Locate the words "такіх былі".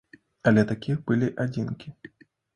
0.71-1.29